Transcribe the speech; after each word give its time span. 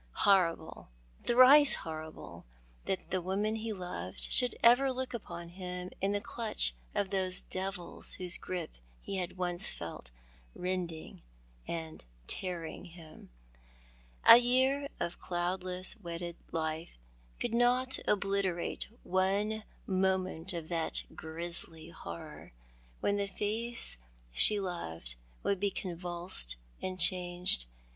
Horrible, 0.25 0.87
thrice 1.25 1.75
horrible, 1.75 2.43
that 2.85 3.11
the 3.11 3.21
girl 3.21 3.43
he 3.53 3.71
loved 3.71 4.19
should 4.21 4.55
ever 4.63 4.91
look 4.91 5.13
upon 5.13 5.49
him 5.49 5.91
in 6.01 6.11
the 6.11 6.19
clutch 6.19 6.73
of 6.95 7.11
those 7.11 7.43
devils 7.43 8.13
whose 8.13 8.35
grip 8.35 8.77
he 8.99 9.17
had 9.17 9.37
once 9.37 9.69
felt, 9.71 10.09
rending 10.55 11.21
and 11.67 12.03
tearing 12.25 12.85
him. 12.85 13.29
A 14.25 14.37
year 14.37 14.89
of 14.99 15.19
cloudless 15.19 15.95
wedded 16.01 16.35
life 16.51 16.97
could 17.39 17.53
not 17.53 17.99
obliterate 18.07 18.87
one 19.03 19.63
moment 19.85 20.51
of 20.51 20.67
that 20.69 21.03
grisly 21.13 21.89
horror, 21.89 22.53
when 23.01 23.17
the 23.17 23.27
face 23.27 23.97
she 24.33 24.59
loved 24.59 25.15
would 25.43 25.59
be 25.59 25.69
convulsed 25.69 26.57
and 26.81 26.99
changed, 26.99 27.65
In 27.65 27.65
the 27.65 27.65
Pine 27.65 27.79
Wood. 27.79 27.79